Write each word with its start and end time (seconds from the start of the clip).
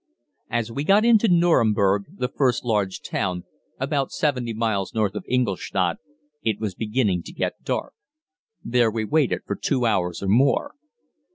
As 0.49 0.71
we 0.71 0.83
got 0.83 1.05
into 1.05 1.27
Nüremberg, 1.27 2.05
the 2.17 2.27
first 2.27 2.65
large 2.65 3.01
town, 3.01 3.43
about 3.79 4.11
70 4.11 4.51
miles 4.55 4.95
north 4.95 5.13
of 5.13 5.23
Ingolstadt, 5.27 5.97
it 6.41 6.59
was 6.59 6.73
beginning 6.73 7.21
to 7.21 7.31
get 7.31 7.61
dark. 7.61 7.93
There 8.63 8.89
we 8.89 9.05
waited 9.05 9.41
for 9.45 9.55
two 9.55 9.85
hours 9.85 10.23
or 10.23 10.27
more. 10.27 10.73